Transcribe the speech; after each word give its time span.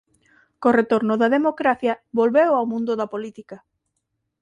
Co 0.61 0.69
retorno 0.79 1.13
da 1.21 1.33
democracia 1.37 1.93
volveu 2.19 2.51
ao 2.55 2.69
mundo 2.71 2.91
da 2.99 3.11
política. 3.13 3.57